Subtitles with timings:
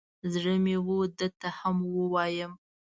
[0.33, 2.51] زړه مې و ده ته هم ووایم.